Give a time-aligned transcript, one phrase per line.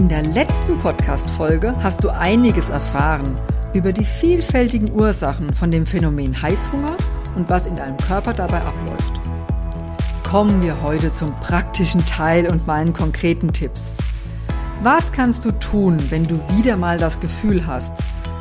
[0.00, 3.36] In der letzten Podcast-Folge hast du einiges erfahren
[3.74, 6.96] über die vielfältigen Ursachen von dem Phänomen Heißhunger
[7.36, 9.20] und was in deinem Körper dabei abläuft.
[10.22, 13.92] Kommen wir heute zum praktischen Teil und meinen konkreten Tipps.
[14.82, 17.98] Was kannst du tun, wenn du wieder mal das Gefühl hast,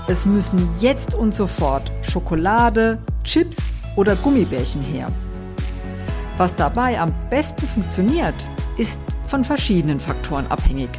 [0.07, 5.11] es müssen jetzt und sofort Schokolade, Chips oder Gummibärchen her?
[6.37, 10.89] Was dabei am besten funktioniert, ist von verschiedenen Faktoren abhängig.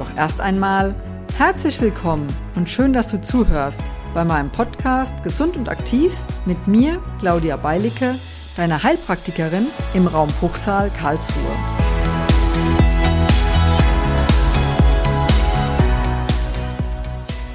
[0.00, 0.94] Doch erst einmal
[1.36, 3.82] herzlich willkommen und schön, dass du zuhörst
[4.14, 6.10] bei meinem Podcast Gesund und Aktiv
[6.46, 8.14] mit mir, Claudia Beilicke,
[8.56, 11.54] deiner Heilpraktikerin im Raum Bruchsal Karlsruhe.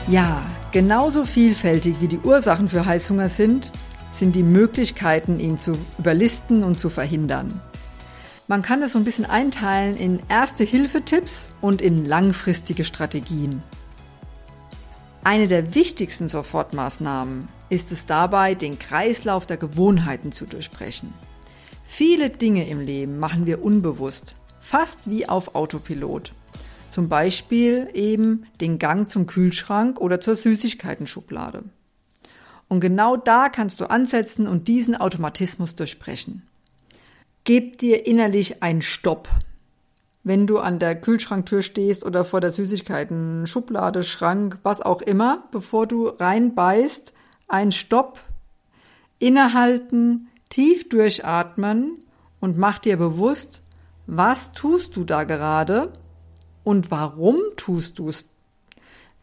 [0.08, 3.72] Ja, genauso vielfältig wie die Ursachen für Heißhunger sind,
[4.12, 7.60] sind die Möglichkeiten, ihn zu überlisten und zu verhindern.
[8.48, 13.64] Man kann es so ein bisschen einteilen in Erste-Hilfe-Tipps und in langfristige Strategien.
[15.24, 21.12] Eine der wichtigsten Sofortmaßnahmen ist es dabei, den Kreislauf der Gewohnheiten zu durchbrechen.
[21.84, 26.32] Viele Dinge im Leben machen wir unbewusst, fast wie auf Autopilot.
[26.92, 31.64] Zum Beispiel eben den Gang zum Kühlschrank oder zur Süßigkeitenschublade.
[32.68, 36.44] Und genau da kannst du ansetzen und diesen Automatismus durchbrechen.
[37.46, 39.30] Gib dir innerlich einen Stopp.
[40.24, 45.48] Wenn du an der Kühlschranktür stehst oder vor der Süßigkeiten, Schublade, Schrank, was auch immer,
[45.52, 47.14] bevor du reinbeißt,
[47.48, 48.20] ein Stopp,
[49.20, 52.00] innehalten, tief durchatmen
[52.40, 53.62] und mach dir bewusst,
[54.08, 55.94] was tust du da gerade
[56.64, 58.28] und warum tust du es?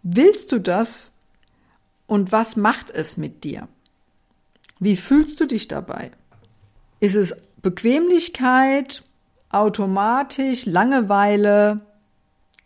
[0.04, 1.10] Willst du das
[2.06, 3.66] und was macht es mit dir?
[4.78, 6.12] Wie fühlst du dich dabei?
[7.00, 9.02] Ist es Bequemlichkeit,
[9.48, 11.82] automatisch, Langeweile,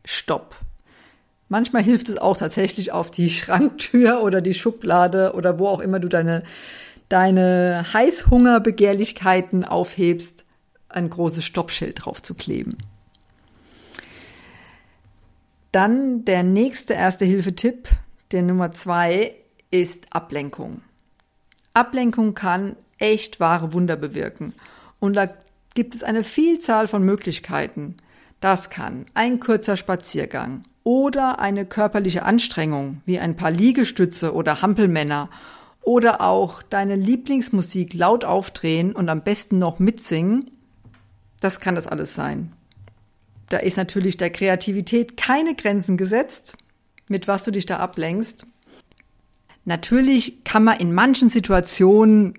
[0.05, 0.57] Stopp.
[1.49, 6.01] Manchmal hilft es auch tatsächlich auf die Schranktür oder die Schublade oder wo auch immer
[6.01, 6.43] du deine,
[7.09, 10.45] deine Heißhungerbegehrlichkeiten aufhebst,
[10.89, 12.79] ein großes Stoppschild drauf zu kleben.
[15.73, 17.89] Dann der nächste Erste-Hilfe-Tipp,
[18.33, 19.35] der Nummer zwei,
[19.71, 20.81] ist Ablenkung.
[21.75, 24.55] Ablenkung kann echt wahre Wunder bewirken.
[25.07, 25.29] Und da
[25.75, 27.97] gibt es eine Vielzahl von Möglichkeiten.
[28.41, 35.31] Das kann ein kurzer Spaziergang oder eine körperliche Anstrengung wie ein paar Liegestütze oder Hampelmänner
[35.83, 40.51] oder auch deine Lieblingsmusik laut aufdrehen und am besten noch mitsingen.
[41.41, 42.53] Das kann das alles sein.
[43.49, 46.57] Da ist natürlich der Kreativität keine Grenzen gesetzt,
[47.07, 48.45] mit was du dich da ablenkst.
[49.65, 52.35] Natürlich kann man in manchen Situationen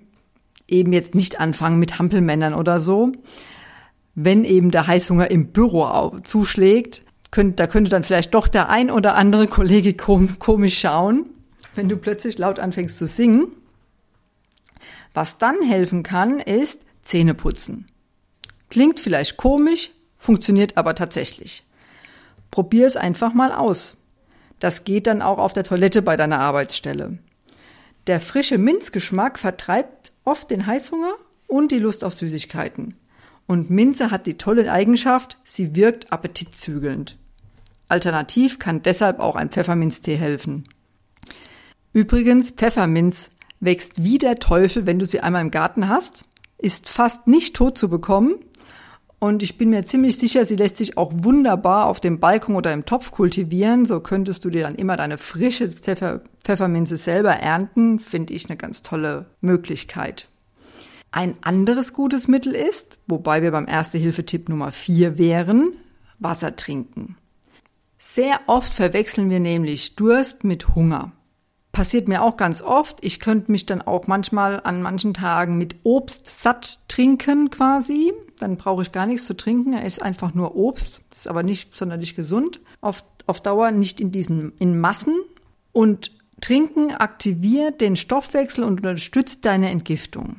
[0.68, 3.12] eben jetzt nicht anfangen mit Hampelmännern oder so.
[4.14, 8.90] Wenn eben der Heißhunger im Büro zuschlägt, könnt, da könnte dann vielleicht doch der ein
[8.90, 11.26] oder andere Kollege komisch schauen,
[11.74, 13.48] wenn du plötzlich laut anfängst zu singen.
[15.14, 17.86] Was dann helfen kann, ist Zähne putzen.
[18.70, 21.64] Klingt vielleicht komisch, funktioniert aber tatsächlich.
[22.50, 23.96] Probier es einfach mal aus.
[24.58, 27.18] Das geht dann auch auf der Toilette bei deiner Arbeitsstelle.
[28.06, 29.97] Der frische Minzgeschmack vertreibt
[30.28, 31.14] oft den Heißhunger
[31.46, 32.96] und die Lust auf Süßigkeiten.
[33.46, 37.16] Und Minze hat die tolle Eigenschaft, sie wirkt appetitzügelnd.
[37.88, 40.68] Alternativ kann deshalb auch ein Pfefferminztee helfen.
[41.94, 43.30] Übrigens, Pfefferminz
[43.60, 46.26] wächst wie der Teufel, wenn du sie einmal im Garten hast,
[46.58, 48.34] ist fast nicht tot zu bekommen
[49.20, 52.72] und ich bin mir ziemlich sicher, sie lässt sich auch wunderbar auf dem Balkon oder
[52.72, 53.84] im Topf kultivieren.
[53.84, 57.98] So könntest du dir dann immer deine frische Pfeffer Pfefferminze selber ernten.
[57.98, 60.28] Finde ich eine ganz tolle Möglichkeit.
[61.10, 65.72] Ein anderes gutes Mittel ist, wobei wir beim Erste-Hilfe-Tipp Nummer 4 wären,
[66.18, 67.16] Wasser trinken.
[67.98, 71.12] Sehr oft verwechseln wir nämlich Durst mit Hunger
[71.78, 73.04] passiert mir auch ganz oft.
[73.04, 78.12] Ich könnte mich dann auch manchmal an manchen Tagen mit Obst satt trinken quasi.
[78.40, 79.74] Dann brauche ich gar nichts zu trinken.
[79.74, 81.02] Er ist einfach nur Obst.
[81.08, 82.58] Das ist aber nicht sonderlich gesund.
[82.80, 85.14] Auf, auf Dauer nicht in diesen, in Massen.
[85.70, 86.10] Und
[86.40, 90.38] Trinken aktiviert den Stoffwechsel und unterstützt deine Entgiftung.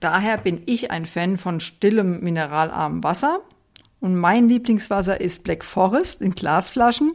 [0.00, 3.40] Daher bin ich ein Fan von stillem mineralarmem Wasser.
[4.00, 7.12] Und mein Lieblingswasser ist Black Forest in Glasflaschen.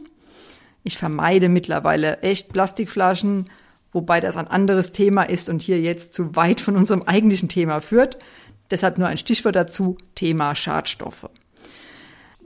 [0.84, 3.50] Ich vermeide mittlerweile echt Plastikflaschen,
[3.92, 7.80] wobei das ein anderes Thema ist und hier jetzt zu weit von unserem eigentlichen Thema
[7.80, 8.18] führt.
[8.70, 11.28] Deshalb nur ein Stichwort dazu, Thema Schadstoffe.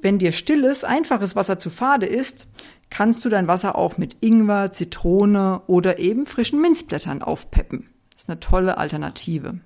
[0.02, 2.46] Wenn dir stilles, einfaches Wasser zu fade ist,
[2.90, 7.88] kannst du dein Wasser auch mit Ingwer, Zitrone oder eben frischen Minzblättern aufpeppen.
[8.10, 9.60] Das ist eine tolle Alternative.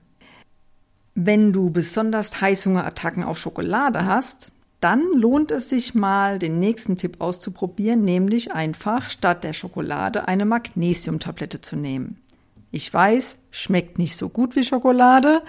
[1.15, 7.21] Wenn du besonders Heißhungerattacken auf Schokolade hast, dann lohnt es sich mal, den nächsten Tipp
[7.21, 12.21] auszuprobieren, nämlich einfach statt der Schokolade eine Magnesiumtablette zu nehmen.
[12.71, 15.43] Ich weiß, schmeckt nicht so gut wie Schokolade,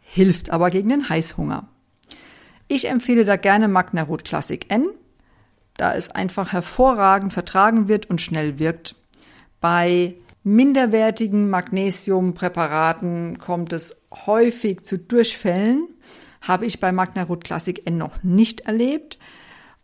[0.00, 1.68] hilft aber gegen den Heißhunger.
[2.68, 4.88] Ich empfehle da gerne Magna Rot Classic N,
[5.76, 8.94] da es einfach hervorragend vertragen wird und schnell wirkt.
[9.60, 10.14] Bei
[10.44, 15.88] minderwertigen Magnesiumpräparaten kommt es häufig zu Durchfällen.
[16.42, 19.18] Habe ich bei Magna Rot Classic N noch nicht erlebt.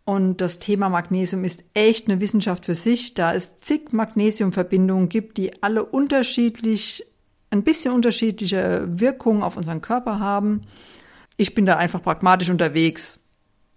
[0.05, 5.37] Und das Thema Magnesium ist echt eine Wissenschaft für sich, da es zig Magnesiumverbindungen gibt,
[5.37, 7.05] die alle unterschiedlich,
[7.51, 10.61] ein bisschen unterschiedliche Wirkungen auf unseren Körper haben.
[11.37, 13.21] Ich bin da einfach pragmatisch unterwegs.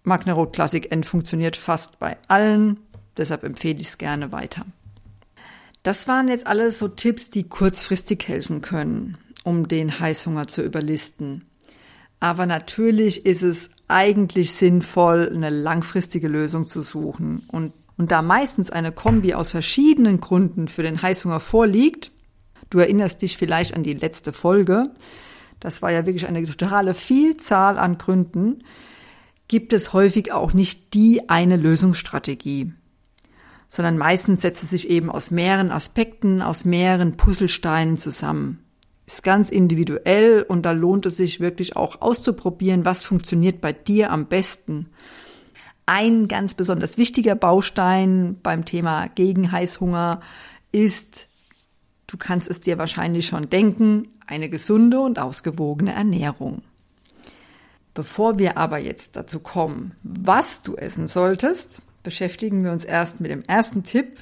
[0.04, 2.80] Magna Rot Classic N funktioniert fast bei allen,
[3.16, 4.66] deshalb empfehle ich es gerne weiter.
[5.82, 11.44] Das waren jetzt alles so Tipps, die kurzfristig helfen können, um den Heißhunger zu überlisten.
[12.22, 17.42] Aber natürlich ist es eigentlich sinnvoll, eine langfristige Lösung zu suchen.
[17.50, 22.12] Und, und da meistens eine Kombi aus verschiedenen Gründen für den Heißhunger vorliegt,
[22.70, 24.92] du erinnerst dich vielleicht an die letzte Folge,
[25.58, 28.62] das war ja wirklich eine totale Vielzahl an Gründen,
[29.48, 32.72] gibt es häufig auch nicht die eine Lösungsstrategie
[33.66, 38.61] sondern meistens setzt es sich eben aus mehreren Aspekten, aus mehreren Puzzlesteinen zusammen.
[39.12, 44.10] Ist ganz individuell und da lohnt es sich wirklich auch auszuprobieren, was funktioniert bei dir
[44.10, 44.86] am besten.
[45.84, 50.22] Ein ganz besonders wichtiger Baustein beim Thema gegen Heißhunger
[50.72, 51.28] ist,
[52.06, 56.62] du kannst es dir wahrscheinlich schon denken, eine gesunde und ausgewogene Ernährung.
[57.92, 63.30] Bevor wir aber jetzt dazu kommen, was du essen solltest, beschäftigen wir uns erst mit
[63.30, 64.20] dem ersten Tipp,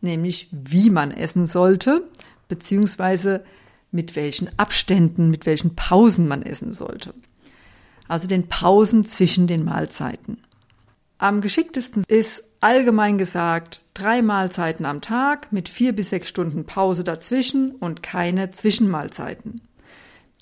[0.00, 2.08] nämlich wie man essen sollte,
[2.46, 3.42] beziehungsweise
[3.90, 7.14] mit welchen Abständen, mit welchen Pausen man essen sollte.
[8.06, 10.42] Also den Pausen zwischen den Mahlzeiten.
[11.18, 17.02] Am geschicktesten ist allgemein gesagt drei Mahlzeiten am Tag mit vier bis sechs Stunden Pause
[17.02, 19.60] dazwischen und keine Zwischenmahlzeiten.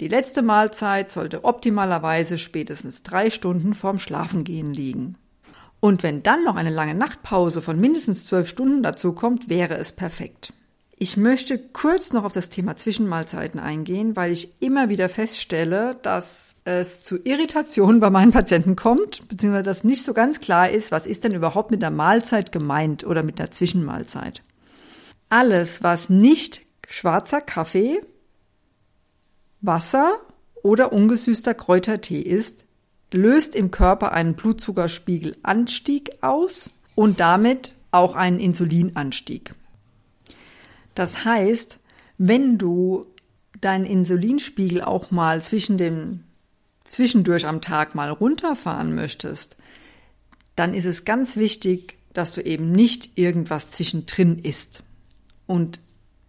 [0.01, 5.17] Die letzte Mahlzeit sollte optimalerweise spätestens drei Stunden vorm Schlafengehen liegen.
[5.81, 9.93] Und wenn dann noch eine lange Nachtpause von mindestens zwölf Stunden dazu kommt, wäre es
[9.93, 10.53] perfekt.
[10.99, 16.55] Ich möchte kurz noch auf das Thema Zwischenmahlzeiten eingehen, weil ich immer wieder feststelle, dass
[16.65, 21.07] es zu Irritationen bei meinen Patienten kommt, beziehungsweise dass nicht so ganz klar ist, was
[21.07, 24.43] ist denn überhaupt mit der Mahlzeit gemeint oder mit der Zwischenmahlzeit.
[25.29, 28.01] Alles, was nicht schwarzer Kaffee,
[29.61, 30.15] Wasser
[30.63, 32.65] oder ungesüßter Kräutertee ist,
[33.13, 39.53] löst im Körper einen Blutzuckerspiegelanstieg aus und damit auch einen Insulinanstieg.
[40.97, 41.79] Das heißt,
[42.19, 43.07] wenn du
[43.61, 46.25] deinen Insulinspiegel auch mal zwischen dem
[46.85, 49.57] zwischendurch am Tag mal runterfahren möchtest,
[50.57, 54.85] dann ist es ganz wichtig, dass du eben nicht irgendwas zwischendrin isst.
[55.47, 55.81] Und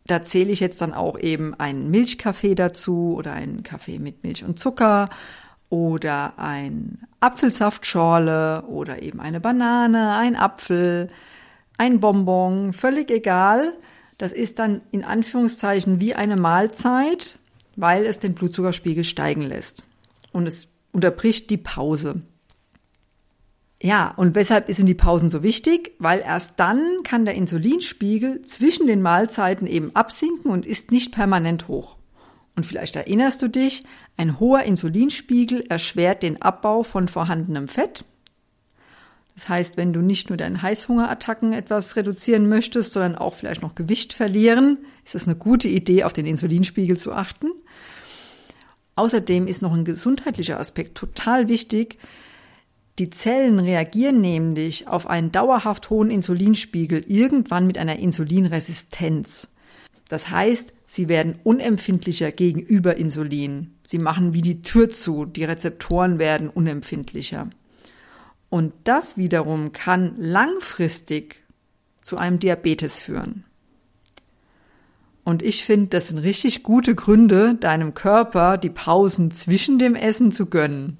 [0.05, 4.43] da zähle ich jetzt dann auch eben einen Milchkaffee dazu oder einen Kaffee mit Milch
[4.43, 5.09] und Zucker
[5.69, 11.09] oder ein Apfelsaftschorle oder eben eine Banane, ein Apfel,
[11.77, 13.73] ein Bonbon, völlig egal.
[14.17, 17.37] Das ist dann in Anführungszeichen wie eine Mahlzeit,
[17.75, 19.83] weil es den Blutzuckerspiegel steigen lässt.
[20.31, 22.21] Und es unterbricht die Pause.
[23.81, 25.91] Ja, und weshalb sind die Pausen so wichtig?
[25.99, 31.67] Weil erst dann kann der Insulinspiegel zwischen den Mahlzeiten eben absinken und ist nicht permanent
[31.67, 31.95] hoch.
[32.55, 33.83] Und vielleicht erinnerst du dich,
[34.17, 38.03] ein hoher Insulinspiegel erschwert den Abbau von vorhandenem Fett.
[39.37, 43.75] Das heißt, wenn du nicht nur deinen Heißhungerattacken etwas reduzieren möchtest, sondern auch vielleicht noch
[43.75, 47.51] Gewicht verlieren, ist es eine gute Idee, auf den Insulinspiegel zu achten.
[48.95, 51.99] Außerdem ist noch ein gesundheitlicher Aspekt total wichtig.
[52.97, 59.53] Die Zellen reagieren nämlich auf einen dauerhaft hohen Insulinspiegel irgendwann mit einer Insulinresistenz.
[60.09, 63.75] Das heißt, sie werden unempfindlicher gegenüber Insulin.
[63.83, 67.51] Sie machen wie die Tür zu, die Rezeptoren werden unempfindlicher.
[68.49, 71.43] Und das wiederum kann langfristig
[72.01, 73.43] zu einem Diabetes führen.
[75.23, 80.31] Und ich finde, das sind richtig gute Gründe, deinem Körper die Pausen zwischen dem Essen
[80.31, 80.97] zu gönnen.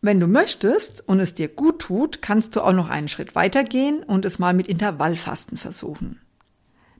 [0.00, 4.02] Wenn du möchtest und es dir gut tut, kannst du auch noch einen Schritt weitergehen
[4.02, 6.20] und es mal mit Intervallfasten versuchen.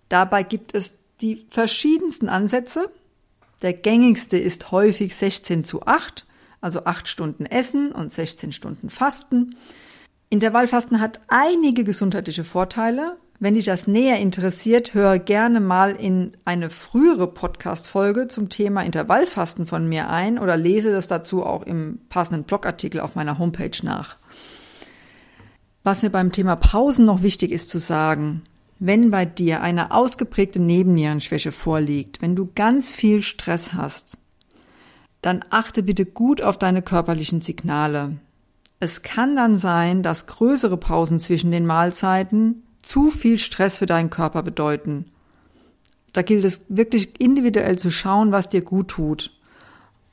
[0.08, 2.90] Dabei gibt es die verschiedensten Ansätze.
[3.62, 6.26] Der gängigste ist häufig 16 zu 8,
[6.66, 9.56] also 8 Stunden Essen und 16 Stunden Fasten.
[10.28, 16.70] Intervallfasten hat einige gesundheitliche Vorteile, Wenn dich das näher interessiert, höre gerne mal in eine
[16.70, 22.44] frühere Podcast-Folge zum Thema Intervallfasten von mir ein oder lese das dazu auch im passenden
[22.44, 24.16] Blogartikel auf meiner Homepage nach.
[25.84, 28.42] Was mir beim Thema Pausen noch wichtig ist zu sagen,
[28.78, 34.16] wenn bei dir eine ausgeprägte Nebennierenschwäche vorliegt, wenn du ganz viel Stress hast,
[35.26, 38.12] dann achte bitte gut auf deine körperlichen Signale.
[38.78, 44.08] Es kann dann sein, dass größere Pausen zwischen den Mahlzeiten zu viel Stress für deinen
[44.08, 45.06] Körper bedeuten.
[46.12, 49.32] Da gilt es wirklich individuell zu schauen, was dir gut tut.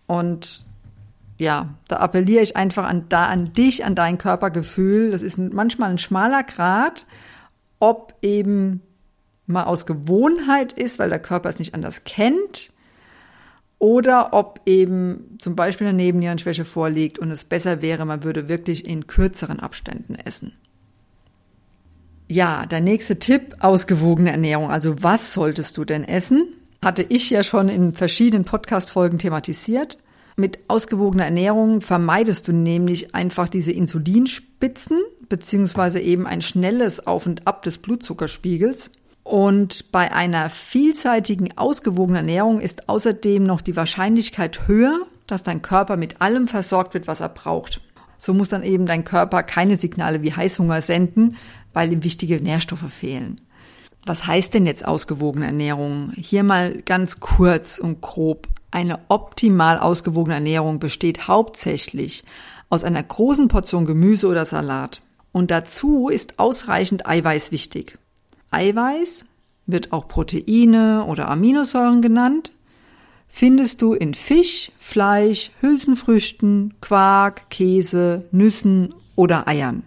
[0.08, 0.65] Und
[1.38, 5.12] ja, da appelliere ich einfach an, da, an dich, an dein Körpergefühl.
[5.12, 7.05] Das ist manchmal ein schmaler Grad,
[7.79, 8.82] ob eben
[9.46, 12.73] mal aus Gewohnheit ist, weil der Körper es nicht anders kennt,
[13.84, 18.88] oder ob eben zum Beispiel eine Nebennierenschwäche vorliegt und es besser wäre, man würde wirklich
[18.88, 20.54] in kürzeren Abständen essen.
[22.30, 24.72] Ja, der nächste Tipp, ausgewogene Ernährung.
[24.72, 26.48] Also was solltest du denn essen?
[26.82, 29.98] Hatte ich ja schon in verschiedenen Podcast-Folgen thematisiert.
[30.38, 37.48] Mit ausgewogener Ernährung vermeidest du nämlich einfach diese Insulinspitzen beziehungsweise eben ein schnelles Auf und
[37.48, 38.92] Ab des Blutzuckerspiegels.
[39.24, 45.96] Und bei einer vielseitigen, ausgewogenen Ernährung ist außerdem noch die Wahrscheinlichkeit höher, dass dein Körper
[45.96, 47.82] mit allem versorgt wird, was er braucht.
[48.18, 51.38] So muss dann eben dein Körper keine Signale wie Heißhunger senden,
[51.72, 53.42] weil ihm wichtige Nährstoffe fehlen.
[54.06, 56.12] Was heißt denn jetzt ausgewogene Ernährung?
[56.15, 58.48] Hier mal ganz kurz und grob.
[58.72, 62.25] Eine optimal ausgewogene Ernährung besteht hauptsächlich
[62.70, 65.01] aus einer großen Portion Gemüse oder Salat.
[65.32, 67.98] Und dazu ist ausreichend Eiweiß wichtig.
[68.54, 69.26] Eiweiß
[69.66, 72.52] wird auch Proteine oder Aminosäuren genannt,
[73.28, 79.84] findest du in Fisch, Fleisch, Hülsenfrüchten, Quark, Käse, Nüssen oder Eiern.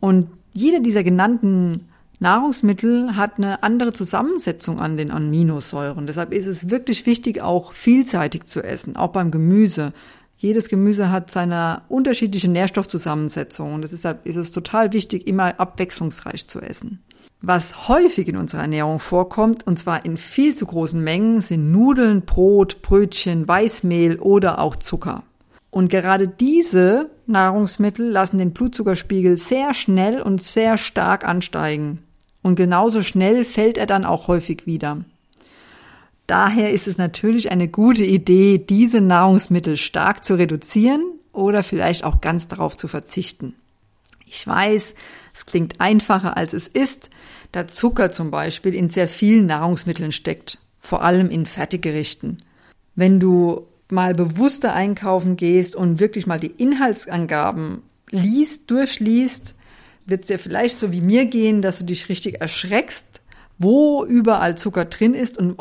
[0.00, 1.88] Und jeder dieser genannten
[2.20, 6.06] Nahrungsmittel hat eine andere Zusammensetzung an den Aminosäuren.
[6.06, 9.92] Deshalb ist es wirklich wichtig, auch vielseitig zu essen, auch beim Gemüse.
[10.36, 16.60] Jedes Gemüse hat seine unterschiedliche Nährstoffzusammensetzung und deshalb ist es total wichtig, immer abwechslungsreich zu
[16.60, 17.02] essen.
[17.46, 22.22] Was häufig in unserer Ernährung vorkommt, und zwar in viel zu großen Mengen, sind Nudeln,
[22.22, 25.24] Brot, Brötchen, Weißmehl oder auch Zucker.
[25.70, 31.98] Und gerade diese Nahrungsmittel lassen den Blutzuckerspiegel sehr schnell und sehr stark ansteigen.
[32.40, 35.04] Und genauso schnell fällt er dann auch häufig wieder.
[36.26, 41.02] Daher ist es natürlich eine gute Idee, diese Nahrungsmittel stark zu reduzieren
[41.34, 43.54] oder vielleicht auch ganz darauf zu verzichten.
[44.34, 44.96] Ich weiß,
[45.32, 47.10] es klingt einfacher als es ist,
[47.52, 52.42] da Zucker zum Beispiel in sehr vielen Nahrungsmitteln steckt, vor allem in Fertiggerichten.
[52.96, 59.54] Wenn du mal bewusster einkaufen gehst und wirklich mal die Inhaltsangaben liest, durchliest,
[60.04, 63.22] wird es dir vielleicht so wie mir gehen, dass du dich richtig erschreckst,
[63.58, 65.56] wo überall Zucker drin ist und,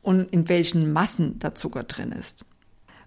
[0.00, 2.46] und in welchen Massen da Zucker drin ist.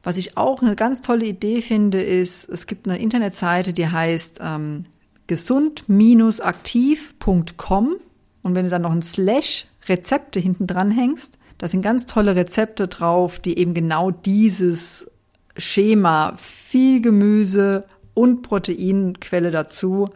[0.04, 4.40] Was ich auch eine ganz tolle Idee finde, ist, es gibt eine Internetseite, die heißt
[4.42, 4.84] ähm,
[5.28, 7.96] gesund-aktiv.com
[8.42, 12.36] und wenn du dann noch ein Slash Rezepte hinten dran hängst, da sind ganz tolle
[12.36, 15.12] Rezepte drauf, die eben genau dieses
[15.58, 20.10] Schema viel Gemüse und Proteinquelle dazu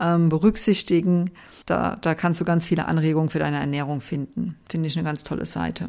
[0.00, 1.30] ähm, berücksichtigen.
[1.66, 4.56] Da, da kannst du ganz viele Anregungen für deine Ernährung finden.
[4.68, 5.88] Finde ich eine ganz tolle Seite.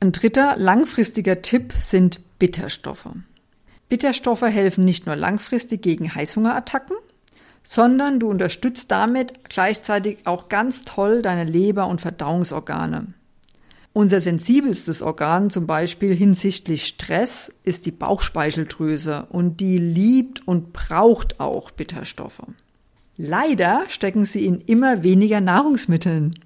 [0.00, 3.08] Ein dritter langfristiger Tipp sind Bitterstoffe.
[3.88, 6.96] Bitterstoffe helfen nicht nur langfristig gegen Heißhungerattacken,
[7.64, 13.14] sondern du unterstützt damit gleichzeitig auch ganz toll deine Leber- und Verdauungsorgane.
[13.94, 21.40] Unser sensibelstes Organ zum Beispiel hinsichtlich Stress ist die Bauchspeicheldrüse und die liebt und braucht
[21.40, 22.42] auch Bitterstoffe.
[23.16, 26.38] Leider stecken sie in immer weniger Nahrungsmitteln.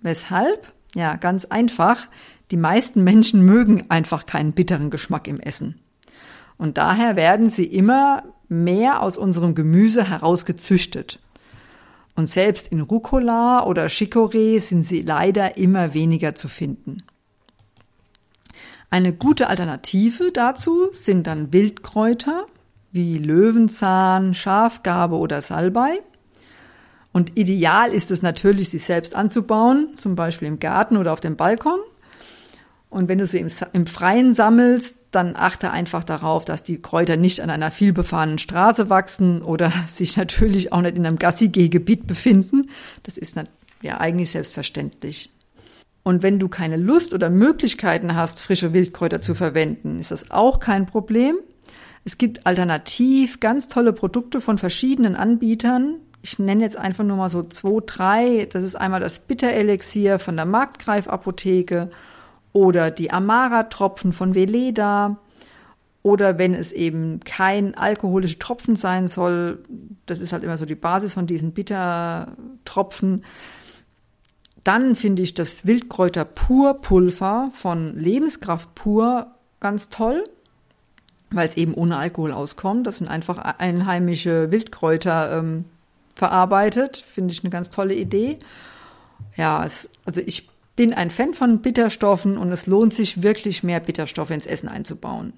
[0.00, 0.72] Weshalb?
[0.94, 2.06] Ja, ganz einfach.
[2.52, 5.80] Die meisten Menschen mögen einfach keinen bitteren Geschmack im Essen.
[6.56, 11.18] Und daher werden sie immer mehr aus unserem Gemüse herausgezüchtet.
[12.14, 17.02] Und selbst in Rucola oder Chicorée sind sie leider immer weniger zu finden.
[18.90, 22.46] Eine gute Alternative dazu sind dann Wildkräuter
[22.92, 26.02] wie Löwenzahn, Schafgarbe oder Salbei.
[27.10, 31.36] Und ideal ist es natürlich, sie selbst anzubauen, zum Beispiel im Garten oder auf dem
[31.36, 31.78] Balkon.
[32.92, 37.16] Und wenn du sie im, im, Freien sammelst, dann achte einfach darauf, dass die Kräuter
[37.16, 42.68] nicht an einer vielbefahrenen Straße wachsen oder sich natürlich auch nicht in einem Gassigehgebiet befinden.
[43.02, 43.34] Das ist
[43.80, 45.30] ja eigentlich selbstverständlich.
[46.02, 50.60] Und wenn du keine Lust oder Möglichkeiten hast, frische Wildkräuter zu verwenden, ist das auch
[50.60, 51.36] kein Problem.
[52.04, 57.30] Es gibt alternativ ganz tolle Produkte von verschiedenen Anbietern, Ich nenne jetzt einfach nur mal
[57.30, 58.48] so zwei, drei.
[58.52, 61.90] Das ist einmal das Bitterelixier von der Marktgreifapotheke
[62.52, 65.16] oder die Amara-Tropfen von Veleda.
[66.02, 69.62] Oder wenn es eben kein alkoholische Tropfen sein soll,
[70.06, 73.24] das ist halt immer so die Basis von diesen Bittertropfen,
[74.64, 80.24] dann finde ich das Wildkräuter Pur Pulver von Lebenskraft Pur ganz toll,
[81.30, 82.86] weil es eben ohne Alkohol auskommt.
[82.86, 85.64] Das sind einfach einheimische Wildkräuter ähm,
[86.14, 86.96] verarbeitet.
[86.96, 88.38] Finde ich eine ganz tolle Idee.
[89.36, 93.80] Ja, es, also ich bin ein Fan von Bitterstoffen und es lohnt sich wirklich mehr
[93.80, 95.34] Bitterstoffe ins Essen einzubauen.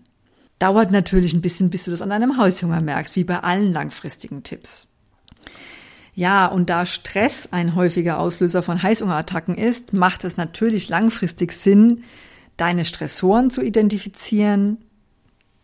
[0.58, 4.44] Dauert natürlich ein bisschen, bis du das an deinem Haushunger merkst, wie bei allen langfristigen
[4.44, 4.88] Tipps.
[6.14, 12.04] Ja, und da Stress ein häufiger Auslöser von Heißhungerattacken ist, macht es natürlich langfristig Sinn,
[12.56, 14.78] deine Stressoren zu identifizieren,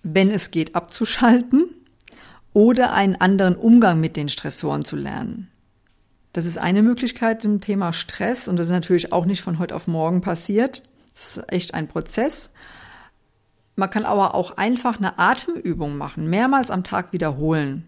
[0.02, 1.66] wenn es geht, abzuschalten
[2.52, 5.49] oder einen anderen Umgang mit den Stressoren zu lernen.
[6.32, 9.74] Das ist eine Möglichkeit im Thema Stress und das ist natürlich auch nicht von heute
[9.74, 10.82] auf morgen passiert.
[11.12, 12.52] Das ist echt ein Prozess.
[13.76, 17.86] Man kann aber auch einfach eine Atemübung machen, mehrmals am Tag wiederholen.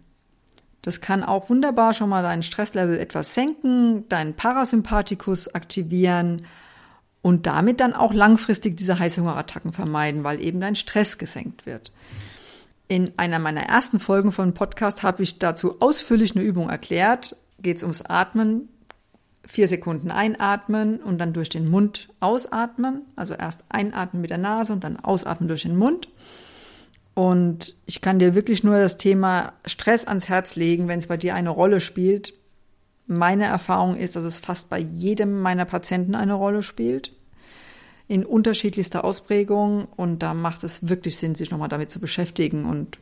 [0.80, 6.46] Das kann auch wunderbar schon mal dein Stresslevel etwas senken, deinen Parasympathikus aktivieren
[7.22, 11.92] und damit dann auch langfristig diese Heißhungerattacken vermeiden, weil eben dein Stress gesenkt wird.
[12.88, 17.36] In einer meiner ersten Folgen von Podcast habe ich dazu ausführlich eine Übung erklärt.
[17.62, 18.68] Geht es ums Atmen.
[19.44, 23.02] Vier Sekunden einatmen und dann durch den Mund ausatmen.
[23.16, 26.08] Also erst einatmen mit der Nase und dann ausatmen durch den Mund.
[27.14, 31.16] Und ich kann dir wirklich nur das Thema Stress ans Herz legen, wenn es bei
[31.16, 32.34] dir eine Rolle spielt.
[33.06, 37.12] Meine Erfahrung ist, dass es fast bei jedem meiner Patienten eine Rolle spielt.
[38.08, 39.86] In unterschiedlichster Ausprägung.
[39.96, 42.64] Und da macht es wirklich Sinn, sich nochmal damit zu beschäftigen.
[42.64, 42.98] Und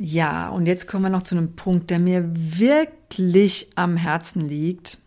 [0.00, 4.98] ja, und jetzt kommen wir noch zu einem Punkt, der mir wirklich am Herzen liegt.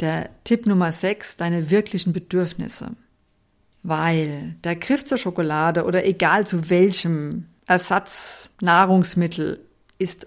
[0.00, 2.92] Der Tipp Nummer 6, deine wirklichen Bedürfnisse
[3.84, 9.60] weil der Griff zur Schokolade oder egal zu welchem Ersatznahrungsmittel
[9.98, 10.26] ist,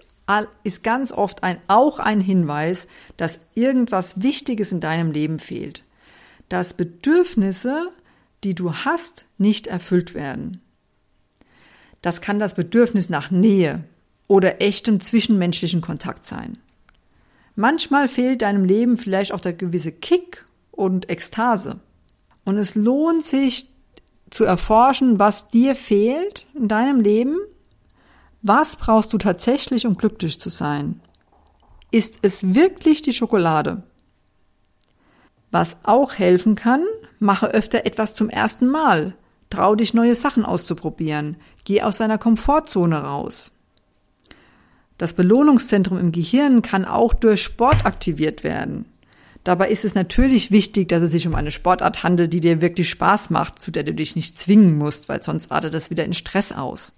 [0.62, 5.82] ist ganz oft ein, auch ein Hinweis, dass irgendwas Wichtiges in deinem Leben fehlt.
[6.48, 7.88] Dass Bedürfnisse,
[8.44, 10.62] die du hast, nicht erfüllt werden.
[12.02, 13.84] Das kann das Bedürfnis nach Nähe
[14.26, 16.58] oder echtem zwischenmenschlichen Kontakt sein.
[17.56, 21.80] Manchmal fehlt deinem Leben vielleicht auch der gewisse Kick und Ekstase.
[22.44, 23.68] Und es lohnt sich
[24.30, 27.36] zu erforschen, was dir fehlt in deinem Leben.
[28.42, 31.00] Was brauchst du tatsächlich, um glücklich zu sein?
[31.90, 33.82] Ist es wirklich die Schokolade?
[35.50, 36.84] Was auch helfen kann,
[37.18, 39.14] mache öfter etwas zum ersten Mal.
[39.50, 41.38] Trau dich, neue Sachen auszuprobieren.
[41.68, 43.50] Geh aus deiner Komfortzone raus.
[44.96, 48.86] Das Belohnungszentrum im Gehirn kann auch durch Sport aktiviert werden.
[49.44, 52.88] Dabei ist es natürlich wichtig, dass es sich um eine Sportart handelt, die dir wirklich
[52.88, 56.14] Spaß macht, zu der du dich nicht zwingen musst, weil sonst artet das wieder in
[56.14, 56.96] Stress aus.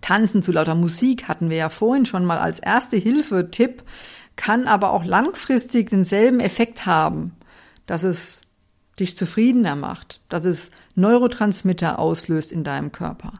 [0.00, 3.82] Tanzen zu lauter Musik hatten wir ja vorhin schon mal als erste Hilfe-Tipp,
[4.36, 7.32] kann aber auch langfristig denselben Effekt haben,
[7.84, 8.45] dass es
[8.98, 13.34] dich zufriedener macht, dass es Neurotransmitter auslöst in deinem Körper.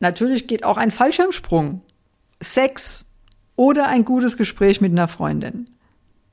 [0.00, 1.82] Natürlich geht auch ein Fallschirmsprung,
[2.40, 3.04] Sex
[3.56, 5.68] oder ein gutes Gespräch mit einer Freundin.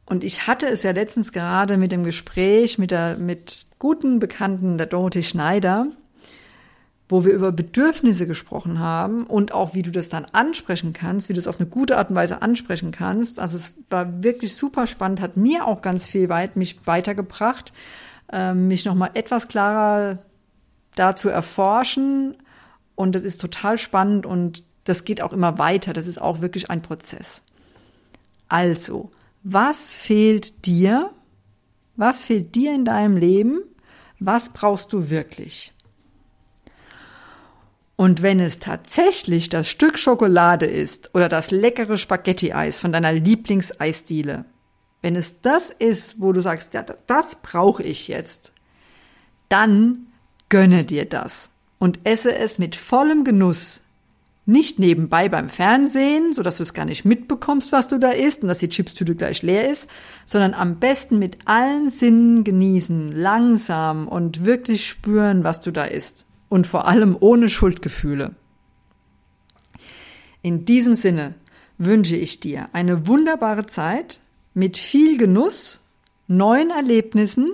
[0.06, 4.80] Und ich hatte es ja letztens gerade mit dem Gespräch mit der, mit guten Bekannten
[4.80, 5.88] der Dorothee Schneider,
[7.08, 11.34] wo wir über Bedürfnisse gesprochen haben und auch wie du das dann ansprechen kannst, wie
[11.34, 13.40] du es auf eine gute Art und Weise ansprechen kannst.
[13.40, 17.72] Also es war wirklich super spannend, hat mir auch ganz viel weit mich weitergebracht,
[18.32, 20.20] äh, mich nochmal etwas klarer
[20.96, 22.38] da zu erforschen.
[22.96, 25.94] Und das ist total spannend und das geht auch immer weiter.
[25.94, 27.44] Das ist auch wirklich ein Prozess.
[28.48, 29.12] Also,
[29.44, 31.12] was fehlt dir?
[31.96, 33.62] Was fehlt dir in deinem Leben?
[34.20, 35.72] Was brauchst du wirklich?
[37.96, 44.46] Und wenn es tatsächlich das Stück Schokolade ist oder das leckere Spaghetti-Eis von deiner Lieblingseisdiele,
[45.02, 48.54] wenn es das ist, wo du sagst, ja, das brauche ich jetzt,
[49.48, 50.08] dann
[50.50, 53.82] gönne dir das und esse es mit vollem Genuss,
[54.50, 58.42] nicht nebenbei beim Fernsehen, so dass du es gar nicht mitbekommst, was du da isst
[58.42, 59.90] und dass die Chipstüte gleich leer ist,
[60.26, 66.26] sondern am besten mit allen Sinnen genießen, langsam und wirklich spüren, was du da isst.
[66.50, 68.34] Und vor allem ohne Schuldgefühle.
[70.42, 71.36] In diesem Sinne
[71.78, 74.20] wünsche ich dir eine wunderbare Zeit
[74.60, 75.86] mit viel Genuss,
[76.28, 77.50] neuen Erlebnissen,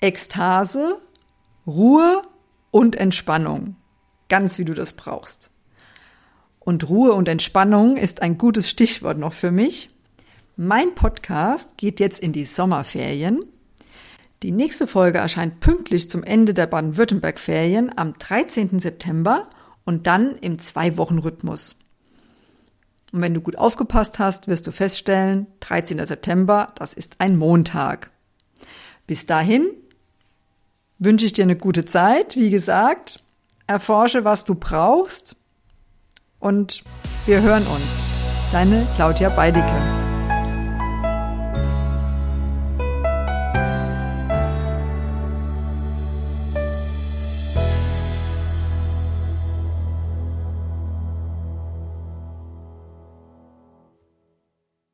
[0.00, 1.00] Ekstase,
[1.66, 2.22] Ruhe
[2.70, 3.74] und Entspannung.
[4.28, 5.50] Ganz wie du das brauchst.
[6.60, 9.90] Und Ruhe und Entspannung ist ein gutes Stichwort noch für mich.
[10.56, 13.40] Mein Podcast geht jetzt in die Sommerferien.
[14.44, 18.78] Die nächste Folge erscheint pünktlich zum Ende der Baden-Württemberg-Ferien am 13.
[18.78, 19.50] September
[19.84, 21.74] und dann im Zwei-Wochen-Rhythmus.
[23.12, 26.04] Und wenn du gut aufgepasst hast, wirst du feststellen, 13.
[26.04, 28.10] September, das ist ein Montag.
[29.06, 29.68] Bis dahin
[30.98, 32.36] wünsche ich dir eine gute Zeit.
[32.36, 33.22] Wie gesagt,
[33.66, 35.36] erforsche, was du brauchst
[36.38, 36.84] und
[37.26, 37.98] wir hören uns.
[38.52, 40.09] Deine Claudia Beidicke.